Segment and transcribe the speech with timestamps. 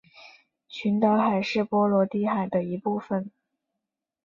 [0.67, 3.29] 群岛海是波罗的海的一部份。